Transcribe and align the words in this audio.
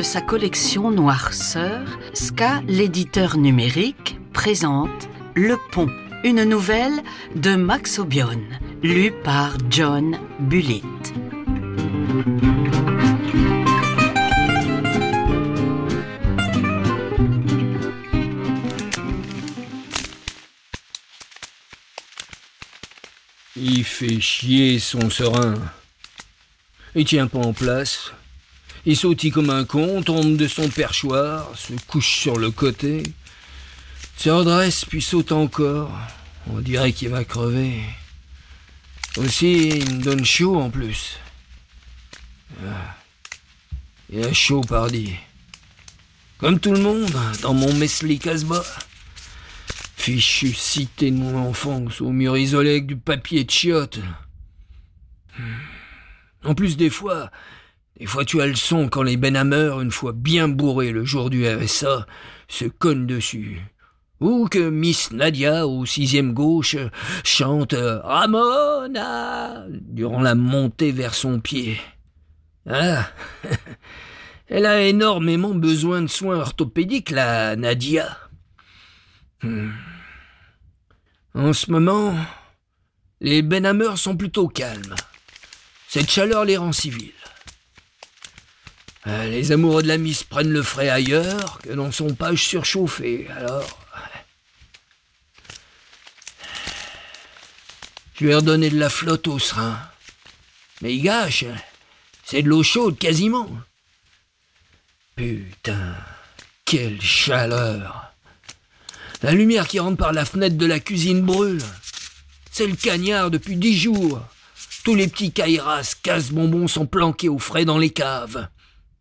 de 0.00 0.02
sa 0.02 0.22
collection 0.22 0.90
Noirceur, 0.90 1.86
Ska, 2.14 2.62
l'éditeur 2.66 3.36
numérique, 3.36 4.18
présente 4.32 5.10
Le 5.34 5.58
Pont, 5.72 5.90
une 6.24 6.44
nouvelle 6.44 7.02
de 7.36 7.54
Max 7.54 7.98
Obion, 7.98 8.40
lue 8.82 9.12
par 9.22 9.58
John 9.68 10.16
Bullitt. 10.38 10.84
Il 23.54 23.84
fait 23.84 24.18
chier 24.18 24.78
son 24.78 25.10
serein. 25.10 25.56
Il 26.94 27.04
tient 27.04 27.26
pas 27.26 27.40
en 27.40 27.52
place. 27.52 28.14
Il 28.86 28.96
sautille 28.96 29.30
comme 29.30 29.50
un 29.50 29.64
con, 29.64 30.02
tombe 30.02 30.36
de 30.36 30.48
son 30.48 30.68
perchoir, 30.68 31.50
se 31.56 31.74
couche 31.86 32.16
sur 32.16 32.38
le 32.38 32.50
côté, 32.50 33.02
se 34.16 34.30
redresse 34.30 34.84
puis 34.84 35.02
saute 35.02 35.32
encore. 35.32 35.92
On 36.46 36.60
dirait 36.60 36.92
qu'il 36.92 37.10
va 37.10 37.24
crever. 37.24 37.80
Aussi, 39.16 39.68
il 39.68 39.94
me 39.96 40.02
donne 40.02 40.24
chaud 40.24 40.58
en 40.58 40.70
plus. 40.70 41.18
Ah. 42.64 42.96
Il 44.12 44.24
a 44.24 44.32
chaud, 44.32 44.62
pardi. 44.62 45.14
Comme 46.38 46.58
tout 46.58 46.72
le 46.72 46.80
monde, 46.80 47.12
dans 47.42 47.54
mon 47.54 47.72
Mesli 47.74 48.18
Casbah. 48.18 48.64
Fichu 49.96 50.54
cité 50.54 51.10
de 51.10 51.16
mon 51.16 51.36
enfance, 51.36 52.00
au 52.00 52.10
mur 52.10 52.36
isolé 52.38 52.70
avec 52.70 52.86
du 52.86 52.96
papier 52.96 53.44
de 53.44 53.50
chiottes. 53.50 54.00
En 56.42 56.54
plus, 56.54 56.78
des 56.78 56.88
fois, 56.88 57.30
des 57.98 58.06
fois 58.06 58.24
tu 58.24 58.40
as 58.40 58.46
le 58.46 58.54
son 58.54 58.88
quand 58.88 59.02
les 59.02 59.16
Benhammer, 59.16 59.72
une 59.80 59.90
fois 59.90 60.12
bien 60.12 60.48
bourrés 60.48 60.92
le 60.92 61.04
jour 61.04 61.30
du 61.30 61.46
RSA, 61.46 62.06
se 62.48 62.64
cognent 62.64 63.06
dessus. 63.06 63.60
Ou 64.20 64.48
que 64.48 64.68
Miss 64.68 65.12
Nadia, 65.12 65.66
au 65.66 65.86
sixième 65.86 66.34
gauche, 66.34 66.76
chante 67.24 67.74
Ramona 67.74 69.64
durant 69.70 70.20
la 70.20 70.34
montée 70.34 70.92
vers 70.92 71.14
son 71.14 71.40
pied. 71.40 71.80
Ah 72.68 73.08
Elle 74.48 74.66
a 74.66 74.82
énormément 74.82 75.54
besoin 75.54 76.02
de 76.02 76.08
soins 76.08 76.38
orthopédiques, 76.38 77.10
la 77.10 77.54
Nadia. 77.56 78.18
Hmm. 79.42 79.70
En 81.34 81.52
ce 81.52 81.70
moment, 81.70 82.14
les 83.20 83.42
Benhammer 83.42 83.96
sont 83.96 84.16
plutôt 84.16 84.48
calmes. 84.48 84.96
Cette 85.88 86.10
chaleur 86.10 86.44
les 86.44 86.56
rend 86.56 86.72
civils. 86.72 87.12
Euh, 89.06 89.28
les 89.28 89.52
amoureux 89.52 89.82
de 89.82 89.88
la 89.88 89.96
Miss 89.96 90.24
prennent 90.24 90.52
le 90.52 90.62
frais 90.62 90.90
ailleurs 90.90 91.58
que 91.62 91.70
dans 91.70 91.90
son 91.90 92.14
page 92.14 92.44
surchauffé, 92.44 93.28
alors. 93.36 93.78
Je 98.14 98.26
lui 98.26 98.32
ai 98.32 98.34
redonné 98.34 98.68
de 98.68 98.78
la 98.78 98.90
flotte 98.90 99.28
au 99.28 99.38
serin. 99.38 99.78
Mais 100.82 100.94
il 100.94 101.02
gâche. 101.02 101.46
C'est 102.24 102.42
de 102.42 102.48
l'eau 102.48 102.62
chaude 102.62 102.98
quasiment. 102.98 103.48
Putain, 105.16 105.96
quelle 106.66 107.00
chaleur. 107.00 108.12
La 109.22 109.32
lumière 109.32 109.66
qui 109.66 109.78
rentre 109.78 109.96
par 109.96 110.12
la 110.12 110.26
fenêtre 110.26 110.56
de 110.56 110.66
la 110.66 110.80
cuisine 110.80 111.22
brûle. 111.22 111.62
C'est 112.52 112.66
le 112.66 112.76
cagnard 112.76 113.30
depuis 113.30 113.56
dix 113.56 113.78
jours. 113.78 114.20
Tous 114.84 114.94
les 114.94 115.08
petits 115.08 115.32
caïras 115.32 115.94
casse-bonbons 116.02 116.68
sont 116.68 116.86
planqués 116.86 117.28
au 117.30 117.38
frais 117.38 117.64
dans 117.64 117.78
les 117.78 117.90
caves. 117.90 118.48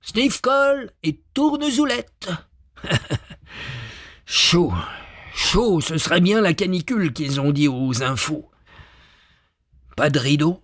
Sniff 0.01 0.41
et 1.03 1.21
tourne-zoulette. 1.33 2.29
chaud, 4.25 4.73
chaud, 5.33 5.81
ce 5.81 5.97
serait 5.97 6.21
bien 6.21 6.41
la 6.41 6.53
canicule 6.53 7.13
qu'ils 7.13 7.41
ont 7.41 7.51
dit 7.51 7.67
aux 7.67 8.03
infos. 8.03 8.49
Pas 9.95 10.09
de 10.09 10.19
rideau, 10.19 10.61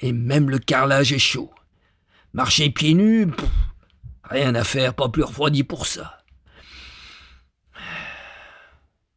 et 0.00 0.12
même 0.12 0.50
le 0.50 0.58
carrelage 0.58 1.12
est 1.12 1.18
chaud. 1.18 1.52
Marcher 2.32 2.70
pieds 2.70 2.94
nus, 2.94 3.28
rien 4.24 4.54
à 4.56 4.64
faire, 4.64 4.94
pas 4.94 5.08
plus 5.08 5.22
refroidi 5.22 5.62
pour 5.62 5.86
ça. 5.86 6.23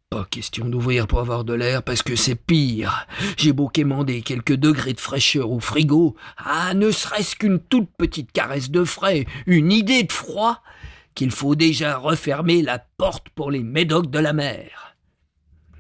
Pas 0.10 0.24
question 0.24 0.70
d'ouvrir 0.70 1.06
pour 1.06 1.20
avoir 1.20 1.44
de 1.44 1.54
l'air 1.54 1.84
parce 1.84 2.02
que 2.02 2.16
c'est 2.16 2.36
pire. 2.36 3.06
J'ai 3.36 3.52
beau 3.52 3.68
quémander 3.68 4.22
quelques 4.22 4.56
degrés 4.56 4.94
de 4.94 5.02
fraîcheur 5.02 5.52
au 5.52 5.60
frigo, 5.60 6.16
ah, 6.38 6.74
ne 6.74 6.92
serait-ce 6.92 7.36
qu'une 7.36 7.60
toute 7.60 7.90
petite 7.98 8.32
caresse 8.32 8.72
de 8.72 8.86
frais, 8.86 9.26
une 9.48 9.70
idée 9.70 10.04
de 10.04 10.12
froid, 10.14 10.62
qu'il 11.14 11.32
faut 11.32 11.56
déjà 11.56 11.98
refermer 11.98 12.62
la 12.62 12.80
porte 12.80 13.28
pour 13.32 13.52
les 13.52 13.64
médocs 13.64 14.10
de 14.10 14.20
la 14.20 14.32
mer. 14.32 14.96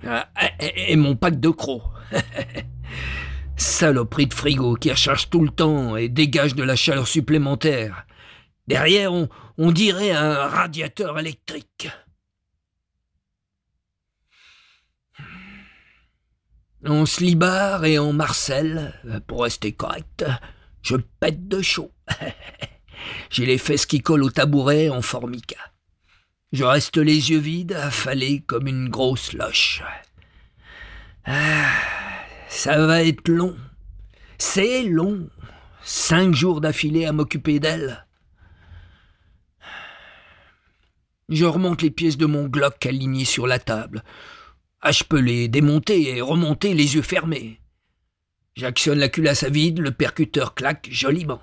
Ah, 0.05 0.27
et, 0.59 0.97
mon 0.97 1.15
pack 1.15 1.39
de 1.39 1.49
crocs. 1.49 1.83
Saloperie 3.55 4.27
de 4.27 4.33
frigo 4.33 4.75
qui 4.75 4.91
recharge 4.91 5.29
tout 5.29 5.41
le 5.41 5.51
temps 5.51 5.95
et 5.95 6.09
dégage 6.09 6.53
de 6.53 6.63
la 6.63 6.75
chaleur 6.75 7.07
supplémentaire. 7.07 8.05
Derrière, 8.67 9.13
on, 9.13 9.29
on 9.57 9.71
dirait 9.71 10.11
un 10.11 10.33
radiateur 10.33 11.17
électrique. 11.17 11.87
En 16.85 17.05
slibard 17.05 17.85
et 17.85 17.97
en 17.97 18.13
marcel, 18.13 18.93
pour 19.25 19.43
rester 19.43 19.71
correct, 19.71 20.25
je 20.83 20.95
pète 21.19 21.47
de 21.47 21.61
chaud. 21.61 21.91
J'ai 23.29 23.45
les 23.45 23.57
fesses 23.57 23.85
qui 23.85 24.01
collent 24.01 24.23
au 24.23 24.29
tabouret 24.29 24.89
en 24.89 25.01
formica. 25.01 25.57
Je 26.53 26.63
reste 26.63 26.97
les 26.97 27.31
yeux 27.31 27.39
vides, 27.39 27.73
affalé 27.73 28.41
comme 28.41 28.67
une 28.67 28.89
grosse 28.89 29.33
loche. 29.33 29.83
Ah, 31.25 31.71
ça 32.47 32.85
va 32.85 33.03
être 33.03 33.27
long. 33.27 33.57
C'est 34.37 34.83
long. 34.83 35.29
Cinq 35.83 36.33
jours 36.33 36.61
d'affilée 36.61 37.05
à 37.05 37.11
m'occuper 37.11 37.59
d'elle. 37.59 38.05
Je 41.29 41.45
remonte 41.45 41.81
les 41.81 41.91
pièces 41.91 42.17
de 42.17 42.25
mon 42.25 42.45
Glock 42.45 42.85
alignées 42.85 43.25
sur 43.25 43.47
la 43.47 43.59
table. 43.59 44.03
Ah, 44.81 44.91
je 44.91 45.03
les 45.15 45.47
démonter 45.47 46.15
et 46.15 46.21
remonter 46.21 46.73
les 46.73 46.95
yeux 46.95 47.01
fermés. 47.01 47.59
J'actionne 48.55 48.99
la 48.99 49.09
culasse 49.09 49.43
à 49.43 49.49
vide, 49.49 49.79
le 49.79 49.91
percuteur 49.91 50.55
claque 50.55 50.87
joliment. 50.91 51.41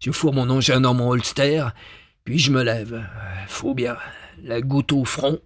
Je 0.00 0.12
fourre 0.12 0.34
mon 0.34 0.48
engin 0.50 0.80
dans 0.80 0.94
mon 0.94 1.10
holster, 1.10 1.66
puis 2.24 2.38
je 2.38 2.52
me 2.52 2.62
lève. 2.62 3.04
Faut 3.48 3.74
bien. 3.74 3.96
La 4.42 4.60
goutte 4.60 4.92
au 4.92 5.04
front, 5.04 5.40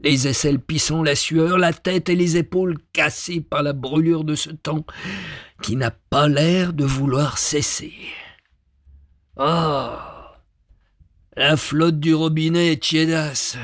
les 0.00 0.28
aisselles 0.28 0.60
pissant 0.60 1.02
la 1.02 1.14
sueur, 1.14 1.58
la 1.58 1.72
tête 1.72 2.08
et 2.08 2.16
les 2.16 2.36
épaules 2.36 2.78
cassées 2.92 3.40
par 3.40 3.62
la 3.62 3.72
brûlure 3.72 4.24
de 4.24 4.34
ce 4.34 4.50
temps 4.50 4.84
qui 5.62 5.76
n'a 5.76 5.90
pas 5.90 6.28
l'air 6.28 6.72
de 6.72 6.84
vouloir 6.84 7.38
cesser. 7.38 7.94
Oh 9.36 9.96
La 11.36 11.56
flotte 11.56 12.00
du 12.00 12.14
robinet 12.14 12.72
est 12.72 12.82
tiédasse. 12.82 13.58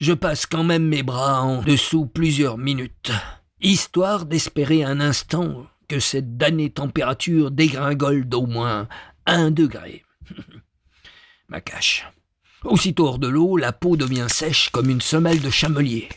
Je 0.00 0.12
passe 0.12 0.46
quand 0.46 0.62
même 0.62 0.86
mes 0.86 1.02
bras 1.02 1.42
en 1.42 1.60
dessous 1.60 2.06
plusieurs 2.06 2.56
minutes, 2.56 3.10
histoire 3.60 4.26
d'espérer 4.26 4.84
un 4.84 5.00
instant 5.00 5.66
que 5.88 5.98
cette 5.98 6.36
damnée 6.36 6.70
température 6.70 7.50
dégringole 7.50 8.24
d'au 8.24 8.46
moins 8.46 8.86
un 9.26 9.50
degré. 9.50 10.04
Ma 11.48 11.60
cache. 11.60 12.06
Aussitôt 12.62 13.08
hors 13.08 13.18
de 13.18 13.26
l'eau, 13.26 13.56
la 13.56 13.72
peau 13.72 13.96
devient 13.96 14.26
sèche 14.28 14.70
comme 14.70 14.88
une 14.88 15.00
semelle 15.00 15.40
de 15.40 15.50
chamelier. 15.50 16.08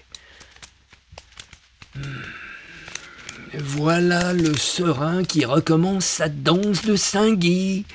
Voilà 3.57 4.33
le 4.33 4.55
serein 4.55 5.23
qui 5.23 5.43
recommence 5.43 6.05
sa 6.05 6.29
danse 6.29 6.83
de 6.83 6.95
Saint-Guy. 6.95 7.85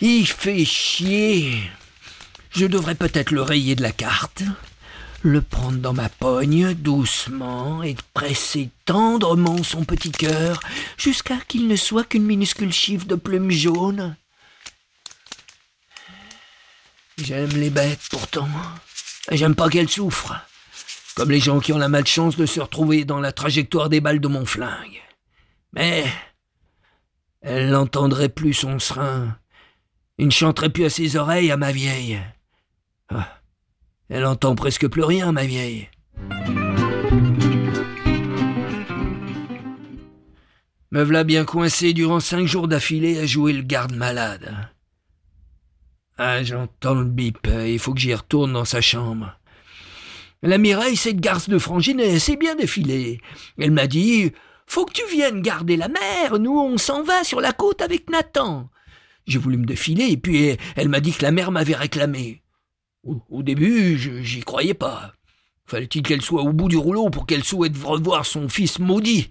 Il 0.00 0.26
fait 0.26 0.64
chier. 0.64 1.70
Je 2.52 2.64
devrais 2.64 2.94
peut-être 2.94 3.32
le 3.32 3.42
rayer 3.42 3.74
de 3.74 3.82
la 3.82 3.92
carte 3.92 4.44
le 5.24 5.40
prendre 5.40 5.78
dans 5.78 5.94
ma 5.94 6.10
pogne 6.10 6.74
doucement 6.74 7.82
et 7.82 7.96
presser 8.12 8.68
tendrement 8.84 9.62
son 9.62 9.84
petit 9.84 10.12
cœur 10.12 10.60
jusqu'à 10.98 11.38
qu'il 11.48 11.66
ne 11.66 11.76
soit 11.76 12.04
qu'une 12.04 12.26
minuscule 12.26 12.72
chiffre 12.72 13.06
de 13.06 13.14
plumes 13.14 13.50
jaunes. 13.50 14.16
J'aime 17.16 17.50
les 17.52 17.70
bêtes 17.70 18.06
pourtant, 18.10 18.48
et 19.30 19.38
j'aime 19.38 19.54
pas 19.54 19.70
qu'elles 19.70 19.88
souffrent, 19.88 20.38
comme 21.14 21.30
les 21.30 21.40
gens 21.40 21.60
qui 21.60 21.72
ont 21.72 21.78
la 21.78 21.88
malchance 21.88 22.36
de 22.36 22.44
se 22.44 22.60
retrouver 22.60 23.06
dans 23.06 23.20
la 23.20 23.32
trajectoire 23.32 23.88
des 23.88 24.02
balles 24.02 24.20
de 24.20 24.28
mon 24.28 24.44
flingue. 24.44 25.00
Mais 25.72 26.04
elle 27.40 27.70
n'entendrait 27.70 28.28
plus 28.28 28.52
son 28.52 28.78
serin, 28.78 29.38
il 30.18 30.26
ne 30.26 30.32
chanterait 30.32 30.70
plus 30.70 30.84
à 30.84 30.90
ses 30.90 31.16
oreilles 31.16 31.50
à 31.50 31.56
ma 31.56 31.72
vieille. 31.72 32.20
Ah. 33.08 33.40
Elle 34.08 34.26
entend 34.26 34.54
presque 34.54 34.88
plus 34.88 35.02
rien, 35.02 35.32
ma 35.32 35.44
vieille. 35.44 35.88
Me 40.90 41.02
v'là 41.02 41.24
bien 41.24 41.44
coincé 41.44 41.92
durant 41.92 42.20
cinq 42.20 42.46
jours 42.46 42.68
d'affilée 42.68 43.18
à 43.18 43.26
jouer 43.26 43.52
le 43.52 43.62
garde 43.62 43.96
malade. 43.96 44.54
Ah, 46.18 46.44
j'entends 46.44 46.94
le 46.94 47.04
bip. 47.04 47.48
Il 47.66 47.80
faut 47.80 47.92
que 47.92 48.00
j'y 48.00 48.14
retourne 48.14 48.52
dans 48.52 48.64
sa 48.64 48.80
chambre. 48.80 49.36
La 50.42 50.58
Mireille, 50.58 50.96
cette 50.96 51.20
garce 51.20 51.48
de 51.48 51.58
frangine, 51.58 51.98
elle 51.98 52.20
s'est 52.20 52.36
bien 52.36 52.54
défilée. 52.54 53.20
Elle 53.58 53.72
m'a 53.72 53.88
dit 53.88 54.30
Faut 54.66 54.84
que 54.84 54.92
tu 54.92 55.02
viennes 55.10 55.40
garder 55.40 55.76
la 55.76 55.88
mer. 55.88 56.38
Nous, 56.38 56.56
on 56.56 56.78
s'en 56.78 57.02
va 57.02 57.24
sur 57.24 57.40
la 57.40 57.52
côte 57.52 57.82
avec 57.82 58.08
Nathan. 58.10 58.70
J'ai 59.26 59.38
voulu 59.38 59.56
me 59.56 59.66
défiler, 59.66 60.12
et 60.12 60.16
puis 60.16 60.56
elle 60.76 60.90
m'a 60.90 61.00
dit 61.00 61.12
que 61.12 61.22
la 61.22 61.32
mère 61.32 61.50
m'avait 61.50 61.74
réclamé. 61.74 62.43
Au, 63.04 63.42
début, 63.42 63.98
j'y 63.98 64.40
croyais 64.40 64.74
pas. 64.74 65.12
Fallait-il 65.66 66.02
qu'elle 66.02 66.22
soit 66.22 66.42
au 66.42 66.52
bout 66.52 66.68
du 66.68 66.76
rouleau 66.76 67.10
pour 67.10 67.26
qu'elle 67.26 67.44
souhaite 67.44 67.76
revoir 67.82 68.24
son 68.24 68.48
fils 68.48 68.78
maudit? 68.78 69.28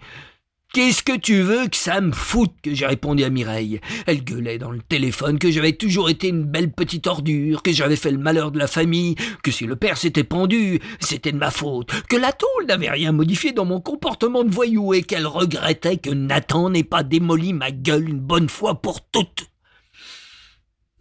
Qu'est-ce 0.73 1.03
que 1.03 1.15
tu 1.15 1.41
veux 1.41 1.67
que 1.67 1.75
ça 1.75 2.01
me 2.01 2.11
foute? 2.11 2.53
que 2.63 2.73
j'ai 2.73 2.87
répondu 2.87 3.23
à 3.23 3.29
Mireille. 3.29 3.79
Elle 4.07 4.23
gueulait 4.23 4.57
dans 4.57 4.71
le 4.71 4.81
téléphone 4.81 5.37
que 5.37 5.51
j'avais 5.51 5.73
toujours 5.73 6.09
été 6.09 6.29
une 6.29 6.45
belle 6.45 6.71
petite 6.71 7.05
ordure, 7.05 7.61
que 7.61 7.71
j'avais 7.71 7.95
fait 7.95 8.09
le 8.09 8.17
malheur 8.17 8.51
de 8.51 8.57
la 8.57 8.65
famille, 8.65 9.15
que 9.43 9.51
si 9.51 9.65
le 9.67 9.75
père 9.75 9.97
s'était 9.97 10.23
pendu, 10.23 10.79
c'était 10.99 11.31
de 11.31 11.37
ma 11.37 11.51
faute, 11.51 11.91
que 12.09 12.15
la 12.15 12.31
tôle 12.31 12.65
n'avait 12.67 12.89
rien 12.89 13.11
modifié 13.11 13.51
dans 13.51 13.65
mon 13.65 13.81
comportement 13.81 14.43
de 14.43 14.49
voyou 14.49 14.95
et 14.95 15.03
qu'elle 15.03 15.27
regrettait 15.27 15.97
que 15.97 16.09
Nathan 16.09 16.71
n'ait 16.71 16.83
pas 16.83 17.03
démoli 17.03 17.53
ma 17.53 17.69
gueule 17.69 18.09
une 18.09 18.19
bonne 18.19 18.49
fois 18.49 18.81
pour 18.81 19.01
toutes. 19.01 19.45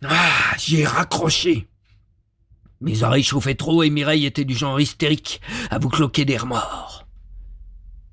Ah, 0.04 0.54
j'ai 0.58 0.84
raccroché. 0.84 1.66
Mes 2.82 3.04
oreilles 3.04 3.22
chauffaient 3.22 3.54
trop 3.54 3.84
et 3.84 3.90
Mireille 3.90 4.26
était 4.26 4.44
du 4.44 4.54
genre 4.54 4.80
hystérique 4.80 5.40
à 5.70 5.78
vous 5.78 5.88
cloquer 5.88 6.24
des 6.24 6.36
remords. 6.36 7.06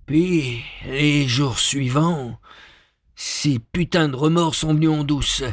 Puis, 0.06 0.64
les 0.86 1.28
jours 1.28 1.60
suivants, 1.60 2.40
ces 3.16 3.58
putains 3.60 4.10
de 4.10 4.16
remords 4.16 4.56
sont 4.56 4.74
venus 4.74 4.90
en 4.90 5.04
douce, 5.04 5.44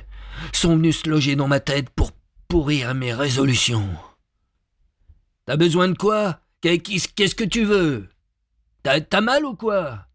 sont 0.52 0.76
venus 0.76 1.00
se 1.00 1.08
loger 1.08 1.34
dans 1.34 1.48
ma 1.48 1.60
tête 1.60 1.88
pour 1.90 2.12
pourrir 2.46 2.94
mes 2.94 3.14
résolutions. 3.14 3.88
T'as 5.46 5.56
besoin 5.56 5.88
de 5.88 5.96
quoi? 5.96 6.40
Qu'est-ce 6.60 7.34
que 7.34 7.44
tu 7.44 7.64
veux? 7.64 8.08
T'as 8.82 9.20
mal 9.20 9.46
ou 9.46 9.54
quoi? 9.54 10.06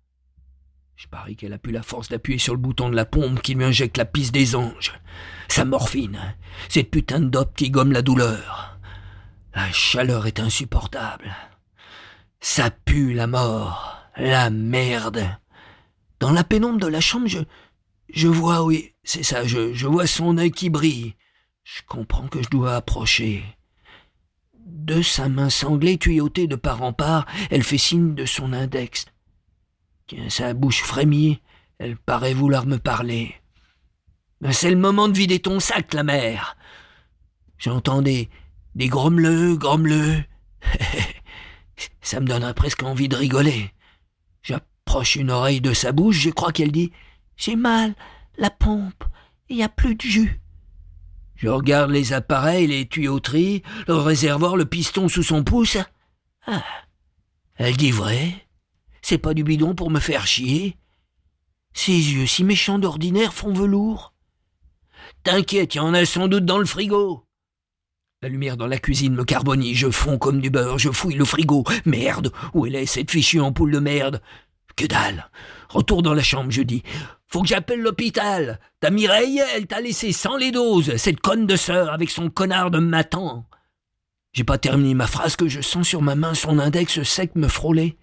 Je 0.96 1.08
parie 1.08 1.36
qu'elle 1.36 1.54
a 1.54 1.58
plus 1.58 1.72
la 1.72 1.82
force 1.82 2.10
d'appuyer 2.10 2.38
sur 2.38 2.54
le 2.54 2.60
bouton 2.60 2.90
de 2.90 2.96
la 2.96 3.06
pompe 3.06 3.42
qui 3.42 3.56
lui 3.56 3.64
injecte 3.64 3.98
la 3.98 4.06
piste 4.06 4.34
des 4.34 4.56
anges. 4.56 4.94
Sa 5.48 5.66
morphine, 5.66 6.36
cette 6.70 6.92
putain 6.92 7.20
de 7.20 7.30
dope 7.30 7.56
qui 7.56 7.72
gomme 7.72 7.92
la 7.92 8.04
douleur. 8.04 8.71
La 9.54 9.72
chaleur 9.72 10.28
est 10.28 10.40
insupportable. 10.40 11.36
Ça 12.40 12.72
pue 12.72 13.14
la 13.14 13.28
mort, 13.28 13.98
la 14.18 14.50
merde. 14.50 15.28
Dans 16.20 16.32
la 16.32 16.44
pénombre 16.44 16.80
de 16.80 16.88
la 16.88 17.02
chambre, 17.02 17.28
je, 17.28 17.40
je 18.14 18.28
vois, 18.28 18.64
oui, 18.64 18.94
c'est 19.04 19.24
ça, 19.24 19.46
je, 19.46 19.74
je 19.74 19.88
vois 19.88 20.08
son 20.08 20.38
œil 20.38 20.52
qui 20.52 20.70
brille. 20.70 21.16
Je 21.64 21.82
comprends 21.88 22.28
que 22.28 22.42
je 22.42 22.50
dois 22.50 22.76
approcher. 22.76 23.44
De 24.54 25.02
sa 25.02 25.30
main 25.30 25.50
sanglée 25.50 25.98
tuyautée 25.98 26.48
de 26.48 26.56
part 26.56 26.82
en 26.82 26.94
part, 26.94 27.26
elle 27.50 27.64
fait 27.64 27.78
signe 27.78 28.16
de 28.16 28.26
son 28.26 28.54
index. 28.54 29.06
Tiens, 30.08 30.30
sa 30.30 30.54
bouche 30.54 30.82
frémit, 30.82 31.42
elle 31.78 31.98
paraît 31.98 32.34
vouloir 32.34 32.66
me 32.66 32.78
parler. 32.78 33.36
C'est 34.52 34.72
le 34.72 34.78
moment 34.78 35.08
de 35.08 35.18
vider 35.18 35.40
ton 35.40 35.60
sac, 35.60 35.94
la 35.94 36.04
mère. 36.04 36.58
J'entends 37.58 38.02
des, 38.02 38.30
des 38.76 38.88
grommeleux, 38.88 39.56
grommeleux. 39.56 40.24
Ça 42.02 42.20
me 42.20 42.28
donnerait 42.28 42.54
presque 42.54 42.84
envie 42.84 43.10
de 43.10 43.16
rigoler. 43.16 43.72
J'approche 44.44 45.16
une 45.16 45.32
oreille 45.32 45.62
de 45.62 45.74
sa 45.74 45.92
bouche, 45.92 46.20
je 46.20 46.30
crois 46.30 46.52
qu'elle 46.52 46.72
dit 46.72 46.92
J'ai 47.38 47.56
mal, 47.56 47.96
la 48.38 48.50
pompe, 48.50 49.04
il 49.50 49.58
n'y 49.58 49.64
a 49.64 49.70
plus 49.70 49.96
de 49.96 50.02
jus. 50.02 50.42
Je 51.36 51.48
regarde 51.48 51.90
les 51.90 52.14
appareils, 52.14 52.68
les 52.68 52.88
tuyauteries, 52.88 53.64
le 53.88 53.96
réservoir, 53.96 54.56
le 54.56 54.66
piston 54.66 55.10
sous 55.10 55.24
son 55.24 55.44
pouce. 55.44 55.78
Ah, 56.46 56.64
elle 57.56 57.78
dit 57.78 57.92
vrai. 57.92 58.48
C'est 59.02 59.18
pas 59.18 59.34
du 59.34 59.44
bidon 59.44 59.74
pour 59.74 59.90
me 59.90 60.00
faire 60.00 60.28
chier. 60.28 60.78
Ses 61.74 61.92
yeux 61.92 62.28
si 62.28 62.44
méchants 62.44 62.80
d'ordinaire 62.80 63.34
font 63.34 63.54
velours. 63.54 64.14
T'inquiète, 65.24 65.76
il 65.76 65.78
y 65.78 65.82
en 65.82 65.94
a 65.94 66.06
sans 66.06 66.28
doute 66.28 66.46
dans 66.46 66.60
le 66.60 66.66
frigo. 66.66 67.26
La 68.24 68.30
lumière 68.30 68.56
dans 68.56 68.68
la 68.68 68.78
cuisine 68.78 69.16
me 69.16 69.24
carbonise, 69.24 69.76
je 69.76 69.90
fonds 69.90 70.20
comme 70.20 70.42
du 70.42 70.52
beurre, 70.52 70.78
je 70.78 70.92
fouille 70.92 71.16
le 71.16 71.26
frigo. 71.26 71.64
Merde, 71.86 72.32
où 72.54 72.68
elle 72.68 72.76
est 72.76 72.86
cette 72.86 73.10
fichue 73.10 73.40
ampoule 73.42 73.72
de 73.72 73.80
merde? 73.80 74.22
Que 74.76 74.86
dalle 74.86 75.32
Retour 75.70 76.04
dans 76.04 76.14
la 76.14 76.22
chambre, 76.22 76.52
je 76.52 76.62
dis. 76.62 76.84
Faut 77.26 77.42
que 77.42 77.48
j'appelle 77.48 77.82
l'hôpital. 77.82 78.60
Ta 78.80 78.92
Mireille, 78.92 79.42
elle 79.56 79.66
t'a 79.66 79.82
laissé 79.82 80.12
sans 80.12 80.38
les 80.38 80.52
doses, 80.52 80.98
cette 80.98 81.20
conne 81.20 81.48
de 81.48 81.56
sœur 81.56 81.92
avec 81.92 82.12
son 82.12 82.30
connard 82.30 82.70
de 82.70 82.78
matin. 82.78 83.44
J'ai 84.34 84.44
pas 84.44 84.60
terminé 84.60 84.94
ma 84.94 85.08
phrase 85.08 85.36
que 85.36 85.48
je 85.48 85.62
sens 85.62 85.88
sur 85.88 86.04
ma 86.04 86.14
main 86.14 86.36
son 86.36 86.60
index 86.60 87.02
sec 87.02 87.36
me 87.36 87.48
frôler. 87.48 87.98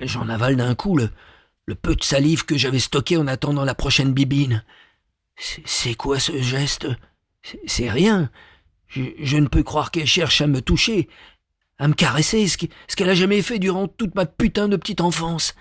J'en 0.00 0.30
avale 0.30 0.56
d'un 0.56 0.74
coup 0.74 0.96
le, 0.96 1.10
le 1.66 1.74
peu 1.74 1.94
de 1.94 2.02
salive 2.02 2.46
que 2.46 2.56
j'avais 2.56 2.78
stocké 2.78 3.18
en 3.18 3.26
attendant 3.26 3.66
la 3.66 3.74
prochaine 3.74 4.14
bibine. 4.14 4.64
C'est 5.36 5.94
quoi 5.94 6.18
ce 6.18 6.40
geste? 6.40 6.88
C'est 7.66 7.90
rien. 7.90 8.30
Je, 8.88 9.36
ne 9.36 9.48
peux 9.48 9.62
croire 9.62 9.90
qu'elle 9.90 10.06
cherche 10.06 10.40
à 10.40 10.46
me 10.46 10.62
toucher, 10.62 11.08
à 11.78 11.88
me 11.88 11.94
caresser, 11.94 12.48
ce 12.48 12.56
qu'elle 12.56 13.10
a 13.10 13.14
jamais 13.14 13.42
fait 13.42 13.58
durant 13.58 13.86
toute 13.86 14.14
ma 14.14 14.26
putain 14.26 14.68
de 14.68 14.76
petite 14.76 15.00
enfance. 15.00 15.54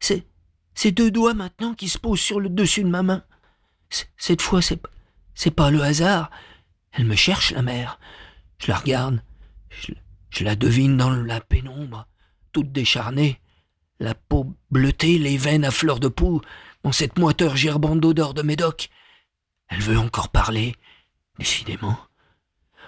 C'est 0.00 0.26
ces 0.74 0.90
deux 0.90 1.10
doigts 1.10 1.34
maintenant 1.34 1.74
qui 1.74 1.88
se 1.88 1.98
posent 1.98 2.20
sur 2.20 2.40
le 2.40 2.48
dessus 2.48 2.82
de 2.82 2.88
ma 2.88 3.02
main. 3.02 3.24
Cette 4.16 4.42
fois, 4.42 4.60
c'est 4.60 4.80
c'est 5.34 5.50
pas 5.50 5.70
le 5.70 5.82
hasard. 5.82 6.30
Elle 6.92 7.06
me 7.06 7.16
cherche, 7.16 7.50
la 7.50 7.62
mère. 7.62 7.98
Je 8.58 8.68
la 8.68 8.78
regarde. 8.78 9.22
Je, 9.70 10.44
la 10.44 10.56
devine 10.56 10.96
dans 10.96 11.10
la 11.10 11.40
pénombre, 11.40 12.06
toute 12.52 12.72
décharnée, 12.72 13.40
la 14.00 14.14
peau 14.14 14.54
bleutée, 14.70 15.18
les 15.18 15.36
veines 15.36 15.64
à 15.64 15.70
fleur 15.70 16.00
de 16.00 16.08
peau, 16.08 16.40
dans 16.82 16.92
cette 16.92 17.18
moiteur 17.18 17.56
gerbante 17.56 18.00
d'odeur 18.00 18.34
de 18.34 18.42
médoc. 18.42 18.90
Elle 19.68 19.80
veut 19.80 19.98
encore 19.98 20.28
parler, 20.28 20.74
décidément. 21.38 21.96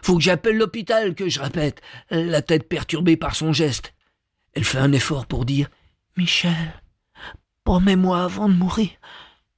Faut 0.03 0.17
que 0.17 0.23
j'appelle 0.23 0.57
l'hôpital, 0.57 1.15
que 1.15 1.29
je 1.29 1.41
répète, 1.41 1.81
la 2.11 2.43
tête 2.43 2.69
perturbée 2.69 3.17
par 3.17 3.35
son 3.35 3.53
geste. 3.53 3.95
Elle 4.53 4.65
fait 4.65 4.79
un 4.79 4.93
effort 4.93 5.27
pour 5.27 5.45
dire 5.45 5.69
Michel, 6.17 6.83
promets-moi 7.65 8.23
avant 8.23 8.49
de 8.49 8.55
mourir 8.55 8.91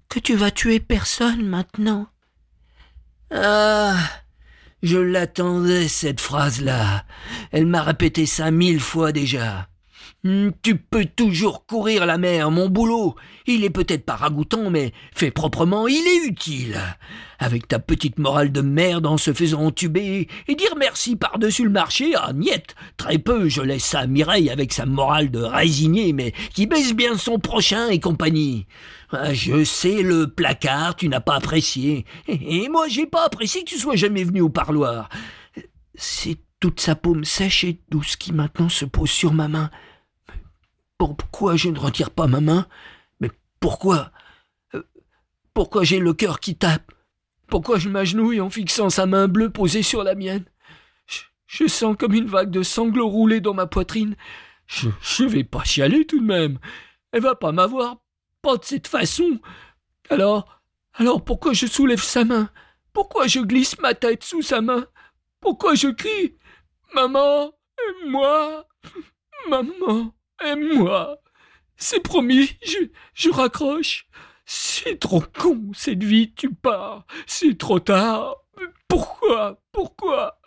que 0.09 0.19
tu 0.19 0.35
vas 0.35 0.51
tuer 0.51 0.81
personne 0.81 1.47
maintenant. 1.47 2.09
Ah. 3.31 3.97
Je 4.83 4.99
l'attendais, 4.99 5.89
cette 5.89 6.21
phrase-là. 6.21 7.05
Elle 7.51 7.67
m'a 7.67 7.83
répété 7.83 8.27
ça 8.27 8.51
mille 8.51 8.81
fois 8.81 9.11
déjà. 9.11 9.69
Hmm, 10.29 10.51
tu 10.61 10.77
peux 10.77 11.07
toujours 11.07 11.65
courir 11.65 12.05
la 12.05 12.19
mer, 12.19 12.51
mon 12.51 12.69
boulot. 12.69 13.15
Il 13.47 13.65
est 13.65 13.71
peut-être 13.71 14.05
pas 14.05 14.17
ragoûtant, 14.17 14.69
mais 14.69 14.93
fait 15.15 15.31
proprement, 15.31 15.89
il 15.89 16.07
est 16.07 16.29
utile. 16.29 16.79
Avec 17.39 17.67
ta 17.67 17.79
petite 17.79 18.19
morale 18.19 18.53
de 18.53 18.61
merde 18.61 19.07
en 19.07 19.17
se 19.17 19.33
faisant 19.33 19.65
entuber 19.65 20.29
et 20.47 20.55
dire 20.55 20.77
merci 20.77 21.17
par-dessus 21.17 21.65
le 21.65 21.71
marché, 21.71 22.13
ah 22.15 22.35
niette, 22.35 22.75
très 22.99 23.17
peu, 23.17 23.49
je 23.49 23.63
laisse 23.63 23.85
ça 23.85 24.01
à 24.01 24.07
Mireille 24.07 24.51
avec 24.51 24.75
sa 24.75 24.85
morale 24.85 25.31
de 25.31 25.41
résigné, 25.41 26.13
mais 26.13 26.35
qui 26.53 26.67
baisse 26.67 26.93
bien 26.93 27.17
son 27.17 27.39
prochain 27.39 27.89
et 27.89 27.99
compagnie. 27.99 28.67
Ah, 29.13 29.33
je 29.33 29.65
sais 29.65 30.03
le 30.03 30.27
placard, 30.27 30.97
tu 30.97 31.09
n'as 31.09 31.21
pas 31.21 31.37
apprécié. 31.37 32.05
Et 32.27 32.69
moi, 32.69 32.87
j'ai 32.87 33.07
pas 33.07 33.25
apprécié 33.25 33.65
que 33.65 33.71
tu 33.71 33.79
sois 33.79 33.97
jamais 33.97 34.25
venu 34.25 34.43
au 34.43 34.51
parloir. 34.51 35.09
C'est 35.95 36.37
toute 36.61 36.81
sa 36.81 36.97
paume 36.97 37.25
sèche 37.25 37.65
et 37.65 37.81
douce 37.89 38.17
qui 38.17 38.35
maintenant 38.35 38.69
se 38.69 38.85
pose 38.85 39.11
sur 39.11 39.33
ma 39.33 39.49
main. 39.49 39.71
Pourquoi 40.99 41.55
je 41.57 41.69
ne 41.69 41.79
retire 41.79 42.11
pas 42.11 42.27
ma 42.27 42.41
main? 42.41 42.67
Mais 43.21 43.31
pourquoi? 43.61 44.11
Euh, 44.75 44.83
Pourquoi 45.55 45.85
j'ai 45.85 46.01
le 46.01 46.13
cœur 46.13 46.41
qui 46.41 46.57
tape? 46.57 46.93
Pourquoi 47.47 47.79
je 47.79 47.89
m'agenouille 47.89 48.41
en 48.41 48.51
fixant 48.51 48.91
sa 48.91 49.07
main 49.07 49.29
bleue 49.29 49.51
posée 49.51 49.83
sur 49.83 50.03
la 50.03 50.15
mienne? 50.15 50.45
Je, 51.47 51.67
sens 51.67 51.97
comme 51.99 52.13
une 52.13 52.27
vague 52.27 52.51
de 52.51 52.63
sanglots 52.63 53.09
rouler 53.09 53.41
dans 53.41 53.55
ma 53.55 53.67
poitrine. 53.67 54.17
Je, 54.67 54.91
je 55.01 55.25
vais 55.25 55.45
pas 55.45 55.65
chialer 55.65 56.05
tout 56.05 56.21
de 56.21 56.27
même. 56.27 56.59
Elle 57.13 57.23
va 57.23 57.37
pas 57.37 57.53
m'avoir, 57.53 57.97
pas 58.43 58.59
de 58.59 58.65
cette 58.65 58.87
façon. 58.87 59.41
Alors, 60.11 60.61
alors 60.95 61.25
pourquoi 61.25 61.55
je 61.55 61.67
soulève 61.67 62.03
sa 62.03 62.25
main? 62.25 62.51
Pourquoi 62.93 63.29
je 63.29 63.41
glisse 63.41 63.79
ma 63.79 63.95
tête 63.95 64.25
sous 64.25 64.43
sa 64.43 64.61
main? 64.61 64.87
Pourquoi 65.41 65.75
je 65.75 65.89
crie? 65.89 66.37
Maman, 66.93 67.53
moi, 68.07 68.67
maman 69.49 70.13
Aime-moi. 70.41 71.21
C'est 71.77 72.01
promis, 72.01 72.57
je, 72.65 72.79
je 73.15 73.31
raccroche. 73.31 74.09
C'est 74.45 74.99
trop 74.99 75.21
con, 75.21 75.71
cette 75.75 76.03
vie, 76.03 76.33
tu 76.35 76.53
pars. 76.55 77.07
C'est 77.27 77.59
trop 77.59 77.81
tard. 77.81 78.37
Pourquoi 78.89 79.61
Pourquoi? 79.73 80.41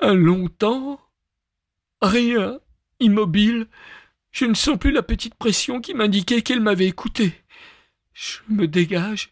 Un 0.00 0.14
long 0.14 0.48
temps 0.48 1.00
Rien. 2.00 2.60
Immobile. 3.00 3.68
Je 4.32 4.46
ne 4.46 4.54
sens 4.54 4.78
plus 4.78 4.90
la 4.90 5.02
petite 5.02 5.34
pression 5.34 5.80
qui 5.80 5.94
m'indiquait 5.94 6.42
qu'elle 6.42 6.60
m'avait 6.60 6.86
écouté. 6.88 7.34
Je 8.12 8.38
me 8.48 8.66
dégage, 8.66 9.30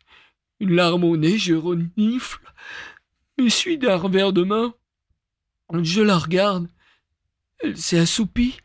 une 0.60 0.74
larme 0.74 1.04
au 1.04 1.16
nez, 1.16 1.38
je 1.38 1.54
renifle, 1.54 2.40
m'essuie 3.38 3.78
d'un 3.78 3.96
revers 3.96 4.32
de 4.32 4.42
main. 4.42 4.74
Je 5.80 6.02
la 6.02 6.18
regarde. 6.18 6.68
Elle 7.60 7.76
s'est 7.76 7.98
assoupie, 7.98 8.56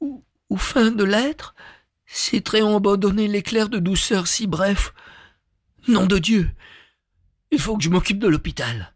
ou, 0.00 0.22
fin 0.56 0.92
de 0.92 1.02
l'être. 1.02 1.54
Ses 2.06 2.42
traits 2.42 2.62
ont 2.62 2.76
abandonné 2.76 3.26
l'éclair 3.26 3.68
de 3.68 3.78
douceur 3.78 4.28
si 4.28 4.46
bref. 4.46 4.94
Nom 5.88 6.06
de 6.06 6.18
Dieu, 6.18 6.50
il 7.50 7.58
faut 7.58 7.76
que 7.76 7.82
je 7.82 7.90
m'occupe 7.90 8.18
de 8.18 8.28
l'hôpital. 8.28 8.94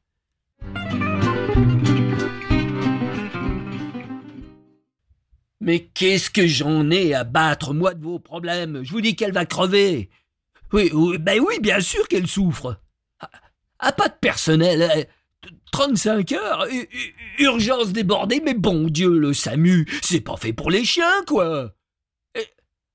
Mais 5.61 5.87
qu'est-ce 5.87 6.31
que 6.31 6.47
j'en 6.47 6.91
ai 6.91 7.13
à 7.13 7.25
battre, 7.25 7.75
moi, 7.75 7.93
de 7.93 8.03
vos 8.03 8.19
problèmes? 8.19 8.85
Je 8.85 8.93
vous 8.93 9.01
dis 9.01 9.17
qu'elle 9.17 9.33
va 9.33 9.45
crever. 9.45 10.09
Oui, 10.73 10.91
oui, 10.93 11.19
ben 11.19 11.41
oui, 11.41 11.59
bien 11.61 11.81
sûr 11.81 12.07
qu'elle 12.09 12.29
souffre. 12.29 12.81
Ah, 13.81 13.93
pas 13.93 14.09
de 14.09 14.15
personnel. 14.15 15.09
35 15.73 16.33
heures, 16.33 16.67
urgence 17.39 17.93
débordée, 17.93 18.41
mais 18.45 18.55
bon 18.55 18.89
Dieu, 18.89 19.19
le 19.19 19.33
SAMU, 19.33 19.87
c'est 20.03 20.21
pas 20.21 20.37
fait 20.37 20.53
pour 20.53 20.71
les 20.71 20.85
chiens, 20.85 21.23
quoi. 21.27 21.75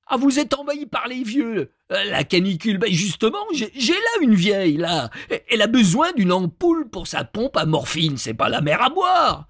Ah, 0.06 0.16
vous 0.16 0.38
êtes 0.38 0.54
envahi 0.54 0.86
par 0.86 1.08
les 1.08 1.22
vieux. 1.22 1.70
Euh, 1.92 2.04
la 2.04 2.24
canicule, 2.24 2.78
ben 2.78 2.92
justement, 2.92 3.44
j'ai 3.52 3.92
là 3.92 4.20
une 4.20 4.34
vieille, 4.34 4.76
là. 4.76 5.10
Elle 5.48 5.62
a 5.62 5.66
besoin 5.66 6.12
d'une 6.12 6.32
ampoule 6.32 6.88
pour 6.90 7.06
sa 7.06 7.24
pompe 7.24 7.56
à 7.56 7.64
morphine, 7.64 8.18
c'est 8.18 8.34
pas 8.34 8.48
la 8.48 8.60
mer 8.60 8.82
à 8.82 8.90
boire. 8.90 9.46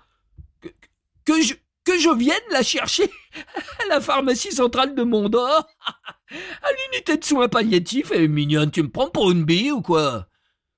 Que, 1.24 1.40
je 1.42 2.16
vienne 2.16 2.36
la 2.50 2.62
chercher 2.62 3.10
à 3.82 3.86
la 3.88 4.00
pharmacie 4.00 4.52
centrale 4.52 4.94
de 4.94 5.02
Mondor, 5.02 5.66
à 5.88 6.68
l'unité 6.92 7.16
de 7.16 7.24
soins 7.24 7.48
palliatifs. 7.48 8.12
Et 8.12 8.28
mignonne, 8.28 8.70
tu 8.70 8.82
me 8.82 8.90
prends 8.90 9.10
pour 9.10 9.32
une 9.32 9.44
bille 9.44 9.72
ou 9.72 9.82
quoi? 9.82 10.28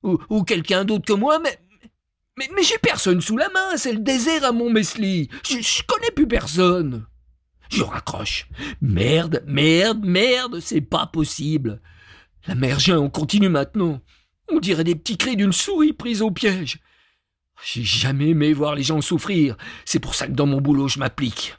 Ou, 0.02 0.44
quelqu'un 0.44 0.84
d'autre 0.84 1.04
que 1.04 1.12
moi, 1.12 1.38
mais. 1.38 1.58
Mais, 2.38 2.48
j'ai 2.62 2.78
personne 2.78 3.20
sous 3.20 3.36
la 3.36 3.48
main, 3.48 3.76
c'est 3.76 3.92
le 3.92 4.00
désert 4.00 4.44
à 4.44 4.52
Montmesli. 4.52 5.28
Je, 5.46 5.58
je 5.58 5.82
connais 5.86 6.10
plus 6.10 6.28
personne. 6.28 7.06
Je 7.70 7.82
raccroche. 7.82 8.48
Merde, 8.80 9.42
merde, 9.46 10.04
merde, 10.04 10.60
c'est 10.60 10.82
pas 10.82 11.06
possible. 11.06 11.80
La 12.46 12.54
mère 12.54 12.78
on 12.90 13.10
continue 13.10 13.48
maintenant. 13.48 14.00
On 14.48 14.60
dirait 14.60 14.84
des 14.84 14.94
petits 14.94 15.16
cris 15.16 15.36
d'une 15.36 15.52
souris 15.52 15.92
prise 15.92 16.22
au 16.22 16.30
piège. 16.30 16.78
J'ai 17.64 17.82
jamais 17.82 18.30
aimé 18.30 18.52
voir 18.52 18.74
les 18.74 18.82
gens 18.82 19.00
souffrir. 19.00 19.56
C'est 19.84 19.98
pour 19.98 20.14
ça 20.14 20.26
que 20.26 20.32
dans 20.32 20.46
mon 20.46 20.60
boulot, 20.60 20.88
je 20.88 20.98
m'applique. 20.98 21.56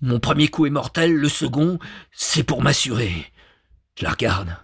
Mon 0.00 0.20
premier 0.20 0.48
coup 0.48 0.66
est 0.66 0.70
mortel, 0.70 1.14
le 1.14 1.28
second, 1.28 1.78
c'est 2.12 2.44
pour 2.44 2.62
m'assurer. 2.62 3.26
Je 3.98 4.04
la 4.04 4.10
regarde. 4.10 4.56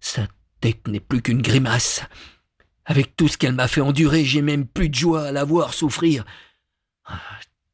Sa 0.00 0.28
tête 0.60 0.86
n'est 0.86 1.00
plus 1.00 1.22
qu'une 1.22 1.42
grimace. 1.42 2.02
Avec 2.86 3.16
tout 3.16 3.26
ce 3.26 3.36
qu'elle 3.36 3.52
m'a 3.52 3.68
fait 3.68 3.80
endurer, 3.80 4.24
j'ai 4.24 4.42
même 4.42 4.64
plus 4.64 4.88
de 4.88 4.94
joie 4.94 5.26
à 5.26 5.32
la 5.32 5.44
voir 5.44 5.74
souffrir. 5.74 6.24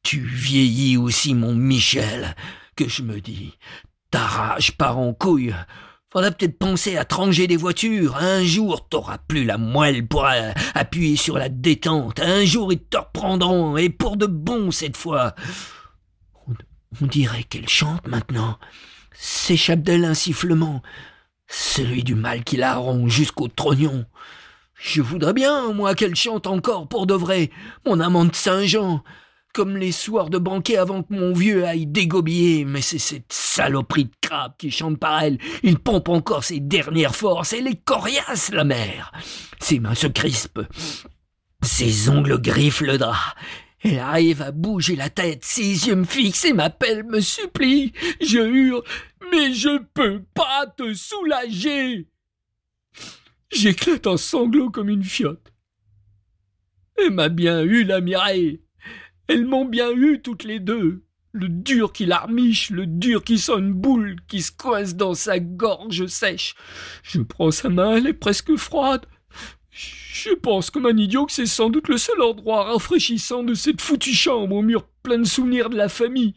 Tu 0.01 0.19
vieillis 0.19 0.97
aussi, 0.97 1.35
mon 1.35 1.53
Michel, 1.53 2.35
que 2.75 2.89
je 2.89 3.03
me 3.03 3.21
dis. 3.21 3.53
Ta 4.09 4.25
rage 4.25 4.75
part 4.75 4.97
en 4.97 5.13
couille. 5.13 5.55
Faudra 6.11 6.31
peut-être 6.31 6.57
penser 6.57 6.97
à 6.97 7.05
tranger 7.05 7.47
des 7.47 7.57
voitures. 7.57 8.17
Un 8.17 8.43
jour, 8.43 8.87
t'auras 8.87 9.19
plus 9.19 9.45
la 9.45 9.57
moelle 9.57 10.07
pour 10.07 10.27
appuyer 10.75 11.15
sur 11.15 11.37
la 11.37 11.49
détente. 11.49 12.19
Un 12.19 12.43
jour, 12.43 12.73
ils 12.73 12.83
te 12.83 12.97
reprendront, 12.97 13.77
et 13.77 13.89
pour 13.89 14.17
de 14.17 14.25
bon 14.25 14.71
cette 14.71 14.97
fois. 14.97 15.35
On, 17.01 17.07
dirait 17.07 17.43
qu'elle 17.43 17.69
chante 17.69 18.07
maintenant. 18.07 18.59
S'échappe 19.13 19.81
d'elle 19.81 20.05
un 20.05 20.13
sifflement. 20.13 20.81
Celui 21.47 22.03
du 22.03 22.13
mal 22.13 22.43
qui 22.43 22.57
la 22.57 22.75
rompt 22.75 23.09
jusqu'au 23.09 23.47
trognon. 23.47 24.05
Je 24.83 25.01
voudrais 25.01 25.31
bien, 25.31 25.71
moi, 25.71 25.95
qu'elle 25.95 26.13
chante 26.13 26.45
encore 26.45 26.89
pour 26.89 27.07
de 27.07 27.13
vrai, 27.13 27.51
mon 27.85 28.01
amant 28.01 28.25
de 28.25 28.35
Saint-Jean 28.35 29.01
comme 29.53 29.77
les 29.77 29.91
soirs 29.91 30.31
de 30.31 30.39
banquet 30.39 30.77
avant 30.77 31.03
que 31.03 31.13
mon 31.13 31.31
vieux 31.31 31.63
aille 31.63 31.85
dégobiller, 31.85 32.65
mais 32.65 32.81
c'est 32.81 32.97
cette 32.97 33.31
saloperie 33.31 34.05
de 34.05 34.15
crabe 34.19 34.53
qui 34.57 34.71
chante 34.71 34.97
par 34.97 35.21
elle. 35.21 35.37
Il 35.61 35.77
pompe 35.77 36.09
encore 36.09 36.43
ses 36.43 36.59
dernières 36.59 37.15
forces, 37.15 37.53
elle 37.53 37.67
est 37.67 37.83
coriace, 37.85 38.51
la 38.51 38.63
mère. 38.63 39.11
Ses 39.59 39.79
mains 39.79 39.93
se 39.93 40.07
crispent, 40.07 40.67
ses 41.61 42.09
ongles 42.09 42.41
griffent 42.41 42.81
le 42.81 42.97
drap. 42.97 43.35
Elle 43.83 43.99
arrive 43.99 44.41
à 44.41 44.51
bouger 44.51 44.95
la 44.95 45.11
tête, 45.11 45.45
ses 45.45 45.87
yeux 45.87 45.95
me 45.95 46.05
fixent 46.05 46.45
et 46.45 46.53
m'appelle, 46.53 47.03
me 47.03 47.21
supplie. 47.21 47.93
Je 48.21 48.39
hurle, 48.39 48.83
mais 49.31 49.53
je 49.53 49.77
peux 49.93 50.23
pas 50.33 50.65
te 50.65 50.95
soulager. 50.95 52.07
J'éclate 53.55 54.07
en 54.07 54.17
sanglots 54.17 54.71
comme 54.71 54.89
une 54.89 55.03
fiotte. 55.03 55.53
Elle 56.97 57.11
m'a 57.11 57.29
bien 57.29 57.61
eu, 57.61 57.83
la 57.83 58.01
Mireille. 58.01 58.61
Elles 59.27 59.45
m'ont 59.45 59.65
bien 59.65 59.91
eu 59.91 60.21
toutes 60.21 60.43
les 60.43 60.59
deux. 60.59 61.03
Le 61.31 61.49
dur 61.49 61.93
qui 61.93 62.05
l'armiche, 62.05 62.69
le 62.69 62.85
dur 62.85 63.23
qui 63.23 63.39
sent 63.39 63.57
une 63.57 63.73
boule 63.73 64.17
qui 64.27 64.41
se 64.41 64.51
coince 64.51 64.95
dans 64.95 65.13
sa 65.15 65.39
gorge 65.39 66.05
sèche. 66.05 66.55
Je 67.01 67.21
prends 67.21 67.51
sa 67.51 67.69
main, 67.69 67.97
elle 67.97 68.07
est 68.07 68.13
presque 68.13 68.55
froide. 68.55 69.05
Je 69.71 70.29
pense 70.35 70.69
comme 70.69 70.85
un 70.85 70.97
idiot 70.97 71.25
que 71.25 71.31
c'est 71.31 71.47
sans 71.47 71.69
doute 71.69 71.87
le 71.87 71.97
seul 71.97 72.21
endroit 72.21 72.65
rafraîchissant 72.65 73.41
de 73.41 73.55
cette 73.55 73.81
foutue 73.81 74.13
chambre 74.13 74.55
au 74.55 74.61
mur 74.61 74.83
plein 75.01 75.17
de 75.17 75.23
souvenirs 75.23 75.69
de 75.69 75.75
la 75.75 75.89
famille. 75.89 76.35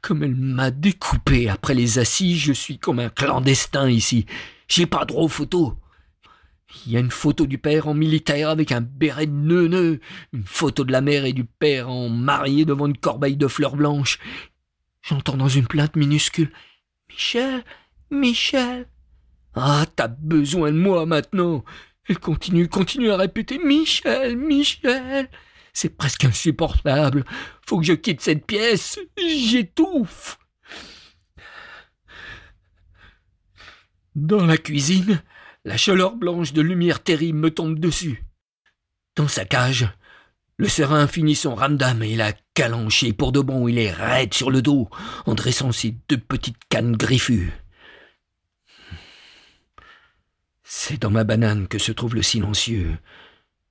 Comme 0.00 0.22
elle 0.22 0.36
m'a 0.36 0.70
découpé 0.70 1.48
après 1.48 1.74
les 1.74 1.98
assises, 1.98 2.38
je 2.38 2.52
suis 2.52 2.78
comme 2.78 3.00
un 3.00 3.08
clandestin 3.08 3.88
ici. 3.88 4.26
J'ai 4.68 4.86
pas 4.86 5.04
droit 5.04 5.24
aux 5.24 5.28
photos. 5.28 5.72
Il 6.86 6.92
y 6.92 6.96
a 6.96 7.00
une 7.00 7.10
photo 7.10 7.46
du 7.46 7.58
père 7.58 7.88
en 7.88 7.94
militaire 7.94 8.50
avec 8.50 8.72
un 8.72 8.80
béret 8.80 9.26
de 9.26 9.32
neuneux, 9.32 10.00
une 10.32 10.44
photo 10.44 10.84
de 10.84 10.92
la 10.92 11.00
mère 11.00 11.24
et 11.24 11.32
du 11.32 11.44
père 11.44 11.88
en 11.88 12.08
mariés 12.08 12.64
devant 12.64 12.86
une 12.86 12.96
corbeille 12.96 13.36
de 13.36 13.48
fleurs 13.48 13.76
blanches. 13.76 14.18
J'entends 15.02 15.36
dans 15.36 15.48
une 15.48 15.66
plainte 15.66 15.96
minuscule 15.96 16.52
Michel, 17.08 17.64
Michel. 18.10 18.88
Ah, 19.54 19.86
t'as 19.94 20.08
besoin 20.08 20.72
de 20.72 20.78
moi 20.78 21.06
maintenant. 21.06 21.64
Elle 22.08 22.18
continue, 22.18 22.68
continue 22.68 23.10
à 23.10 23.16
répéter 23.16 23.58
Michel, 23.58 24.36
Michel. 24.36 25.28
C'est 25.72 25.96
presque 25.96 26.24
insupportable. 26.24 27.24
Faut 27.66 27.78
que 27.78 27.84
je 27.84 27.92
quitte 27.92 28.20
cette 28.20 28.46
pièce. 28.46 28.98
J'étouffe. 29.18 30.38
Dans 34.14 34.46
la 34.46 34.56
cuisine, 34.56 35.22
la 35.64 35.76
chaleur 35.76 36.16
blanche 36.16 36.52
de 36.52 36.60
lumière 36.60 37.02
terrible 37.02 37.38
me 37.38 37.50
tombe 37.50 37.78
dessus. 37.78 38.24
Dans 39.16 39.28
sa 39.28 39.44
cage, 39.44 39.88
le 40.56 40.68
serin 40.68 41.06
finit 41.06 41.34
son 41.34 41.54
ramdam 41.54 42.02
et 42.02 42.12
il 42.12 42.20
a 42.20 42.32
calanché 42.54 43.12
pour 43.12 43.32
de 43.32 43.40
bon. 43.40 43.66
Il 43.66 43.78
est 43.78 43.90
raide 43.90 44.34
sur 44.34 44.50
le 44.50 44.62
dos 44.62 44.88
en 45.26 45.34
dressant 45.34 45.72
ses 45.72 45.96
deux 46.08 46.18
petites 46.18 46.62
cannes 46.68 46.96
griffues. 46.96 47.52
C'est 50.62 51.00
dans 51.00 51.10
ma 51.10 51.24
banane 51.24 51.68
que 51.68 51.78
se 51.78 51.92
trouve 51.92 52.14
le 52.14 52.22
silencieux. 52.22 52.98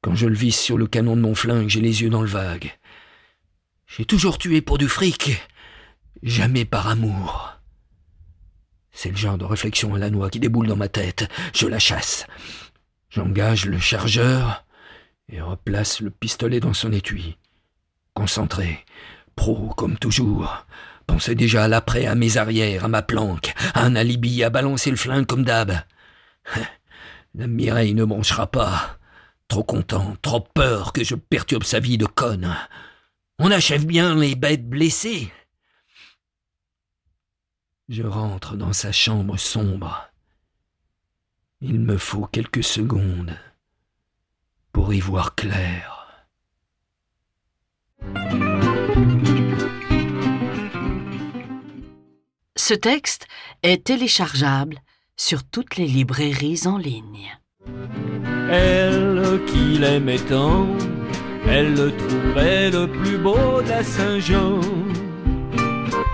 Quand 0.01 0.15
je 0.15 0.27
le 0.27 0.35
visse 0.35 0.59
sur 0.59 0.77
le 0.77 0.88
canon 0.88 1.15
de 1.15 1.21
mon 1.21 1.35
flingue, 1.35 1.69
j'ai 1.69 1.81
les 1.81 2.01
yeux 2.01 2.09
dans 2.09 2.21
le 2.21 2.27
vague. 2.27 2.77
J'ai 3.88 4.05
toujours 4.05 4.38
tué 4.38 4.62
pour 4.62 4.77
du 4.77 4.88
fric, 4.88 5.31
jamais 6.23 6.65
par 6.65 6.88
amour. 6.88 7.59
C'est 8.93 9.09
le 9.09 9.17
genre 9.17 9.38
de 9.38 9.45
réflexion 9.45 9.95
à 9.95 10.00
la 10.00 10.09
noix 10.09 10.29
qui 10.29 10.39
déboule 10.39 10.67
dans 10.67 10.75
ma 10.75 10.88
tête. 10.88 11.27
Je 11.53 11.67
la 11.67 11.79
chasse. 11.79 12.25
J'engage 13.09 13.65
le 13.65 13.79
chargeur 13.79 14.63
et 15.29 15.41
replace 15.41 16.00
le 16.00 16.12
pistolet 16.12 16.59
dans 16.59 16.73
son 16.73 16.91
étui. 16.93 17.38
Concentré, 18.13 18.85
pro 19.35 19.73
comme 19.75 19.97
toujours. 19.97 20.65
Pensez 21.07 21.35
déjà 21.35 21.65
à 21.65 21.67
l'après, 21.67 22.05
à 22.05 22.15
mes 22.15 22.38
arrières, 22.38 22.85
à 22.85 22.88
ma 22.88 23.01
planque, 23.01 23.53
à 23.73 23.83
un 23.83 23.95
alibi, 23.95 24.43
à 24.43 24.50
balancer 24.50 24.91
le 24.91 24.95
flingue 24.95 25.25
comme 25.25 25.43
d'hab. 25.43 25.73
La 27.35 27.47
Mireille 27.47 27.95
ne 27.95 28.05
manchera 28.05 28.47
pas. 28.47 29.00
Trop 29.47 29.63
content, 29.63 30.15
trop 30.21 30.39
peur 30.39 30.93
que 30.93 31.03
je 31.03 31.15
perturbe 31.15 31.63
sa 31.63 31.79
vie 31.79 31.97
de 31.97 32.05
conne. 32.05 32.55
On 33.39 33.51
achève 33.51 33.85
bien 33.85 34.15
les 34.15 34.35
bêtes 34.35 34.69
blessées. 34.69 35.31
Je 37.89 38.03
rentre 38.03 38.55
dans 38.55 38.71
sa 38.71 38.93
chambre 38.93 39.37
sombre. 39.37 40.09
Il 41.59 41.81
me 41.81 41.97
faut 41.97 42.25
quelques 42.27 42.63
secondes 42.63 43.37
pour 44.71 44.93
y 44.93 45.01
voir 45.01 45.35
clair. 45.35 46.25
Ce 52.55 52.73
texte 52.73 53.27
est 53.63 53.83
téléchargeable 53.83 54.79
sur 55.17 55.43
toutes 55.43 55.75
les 55.75 55.87
librairies 55.87 56.65
en 56.65 56.77
ligne. 56.77 57.37
Elle 58.49 59.41
qui 59.47 59.77
l'aimait 59.77 60.19
tant, 60.19 60.67
elle 61.45 61.73
le 61.73 61.95
trouvait 61.97 62.71
le 62.71 62.87
plus 62.87 63.17
beau 63.17 63.61
d'à 63.61 63.83
Saint-Jean. 63.83 64.61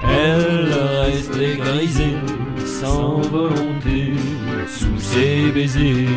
Elle 0.09 0.73
restait 1.05 1.57
grisée 1.57 2.17
sans 2.65 3.21
volonté 3.21 4.13
sous 4.67 4.99
ses 4.99 5.51
baisers. 5.51 6.07